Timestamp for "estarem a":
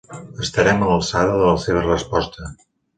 0.45-0.87